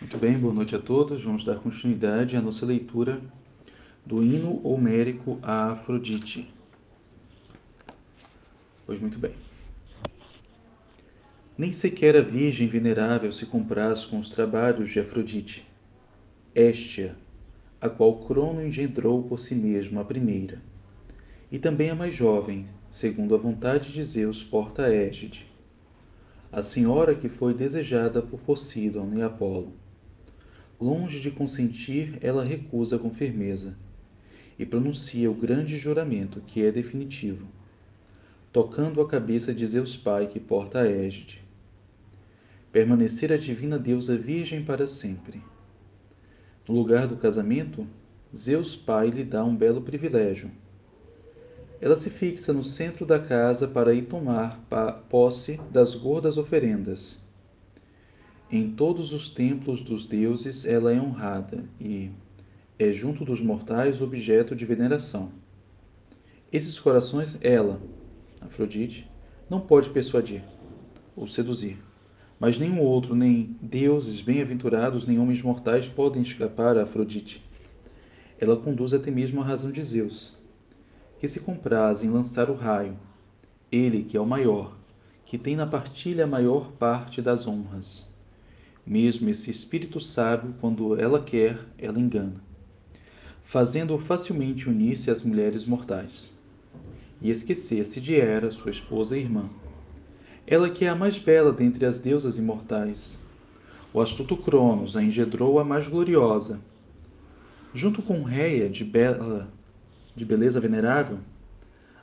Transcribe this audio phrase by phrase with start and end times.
[0.00, 1.24] Muito bem, boa noite a todos.
[1.24, 3.20] Vamos dar continuidade à nossa leitura
[4.06, 6.48] do hino homérico a Afrodite.
[8.86, 9.34] Pois muito bem.
[11.58, 15.66] Nem sequer a Virgem venerável se compraz com os trabalhos de Afrodite,
[16.54, 17.16] Éstia,
[17.80, 20.62] a qual Crono engendrou por si mesmo a primeira,
[21.50, 25.44] e também a mais jovem, segundo a vontade de Zeus, porta Égide,
[26.52, 29.72] a senhora que foi desejada por Poseidon e Apolo
[30.80, 33.74] Longe de consentir, ela recusa com firmeza
[34.56, 37.48] e pronuncia o grande juramento, que é definitivo,
[38.52, 41.42] tocando a cabeça de Zeus Pai que porta a égide.
[42.70, 45.42] Permanecer a divina deusa virgem para sempre.
[46.68, 47.84] No lugar do casamento,
[48.36, 50.48] Zeus Pai lhe dá um belo privilégio.
[51.80, 54.60] Ela se fixa no centro da casa para ir tomar
[55.08, 57.18] posse das gordas oferendas
[58.50, 62.10] em todos os templos dos deuses ela é honrada e
[62.78, 65.30] é junto dos mortais objeto de veneração.
[66.50, 67.78] Esses corações ela,
[68.40, 69.06] Afrodite,
[69.50, 70.42] não pode persuadir
[71.14, 71.76] ou seduzir,
[72.40, 77.44] mas nenhum outro, nem deuses bem-aventurados, nem homens mortais podem escapar a Afrodite.
[78.40, 80.34] Ela conduz até mesmo a razão de Zeus,
[81.18, 82.96] que se compraz em lançar o raio,
[83.70, 84.74] ele que é o maior,
[85.26, 88.08] que tem na partilha a maior parte das honras.
[88.88, 92.42] Mesmo esse espírito sábio, quando ela quer, ela engana,
[93.44, 96.32] fazendo-o facilmente unir-se às mulheres mortais
[97.20, 99.50] e esquecer-se de Hera, sua esposa e irmã.
[100.46, 103.18] Ela que é a mais bela dentre as deusas imortais.
[103.92, 106.58] O astuto Cronos a engendrou a mais gloriosa.
[107.74, 109.52] Junto com Reia, de, bela,
[110.16, 111.18] de beleza venerável,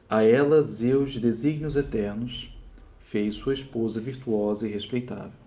[0.07, 2.55] a ela Zeus de desígnios eternos
[2.99, 5.44] fez sua esposa virtuosa e respeitável.